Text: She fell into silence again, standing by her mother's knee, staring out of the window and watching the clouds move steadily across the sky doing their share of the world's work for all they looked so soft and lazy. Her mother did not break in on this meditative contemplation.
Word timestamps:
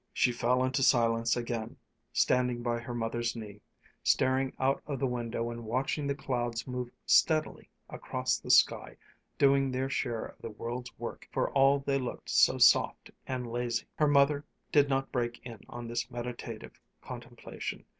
She 0.13 0.31
fell 0.31 0.63
into 0.63 0.81
silence 0.81 1.37
again, 1.37 1.77
standing 2.11 2.63
by 2.63 2.79
her 2.79 2.95
mother's 2.95 3.35
knee, 3.35 3.61
staring 4.01 4.51
out 4.59 4.81
of 4.87 4.97
the 4.97 5.05
window 5.05 5.51
and 5.51 5.63
watching 5.63 6.07
the 6.07 6.15
clouds 6.15 6.65
move 6.65 6.89
steadily 7.05 7.69
across 7.87 8.39
the 8.39 8.49
sky 8.49 8.97
doing 9.37 9.69
their 9.69 9.91
share 9.91 10.25
of 10.25 10.41
the 10.41 10.49
world's 10.49 10.89
work 10.97 11.29
for 11.31 11.51
all 11.51 11.77
they 11.77 11.99
looked 11.99 12.29
so 12.31 12.57
soft 12.57 13.11
and 13.27 13.45
lazy. 13.45 13.85
Her 13.95 14.07
mother 14.07 14.43
did 14.71 14.89
not 14.89 15.11
break 15.11 15.39
in 15.45 15.61
on 15.69 15.87
this 15.87 16.09
meditative 16.09 16.81
contemplation. 17.03 17.85